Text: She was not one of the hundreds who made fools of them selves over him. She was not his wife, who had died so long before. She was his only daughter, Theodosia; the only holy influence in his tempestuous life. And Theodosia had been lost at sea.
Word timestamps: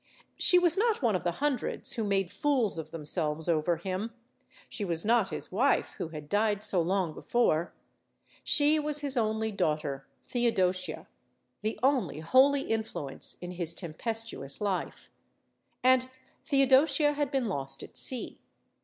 She 0.35 0.57
was 0.57 0.79
not 0.79 1.03
one 1.03 1.15
of 1.15 1.23
the 1.23 1.33
hundreds 1.33 1.91
who 1.93 2.03
made 2.03 2.31
fools 2.31 2.79
of 2.79 2.89
them 2.89 3.05
selves 3.05 3.47
over 3.47 3.77
him. 3.77 4.11
She 4.67 4.83
was 4.83 5.05
not 5.05 5.29
his 5.29 5.51
wife, 5.51 5.93
who 5.99 6.07
had 6.07 6.27
died 6.27 6.63
so 6.63 6.81
long 6.81 7.13
before. 7.13 7.71
She 8.43 8.79
was 8.79 9.01
his 9.01 9.15
only 9.15 9.51
daughter, 9.51 10.07
Theodosia; 10.27 11.07
the 11.61 11.79
only 11.83 12.19
holy 12.19 12.61
influence 12.61 13.37
in 13.41 13.51
his 13.51 13.75
tempestuous 13.75 14.59
life. 14.59 15.11
And 15.83 16.09
Theodosia 16.47 17.13
had 17.13 17.29
been 17.29 17.45
lost 17.45 17.83
at 17.83 17.95
sea. 17.95 18.39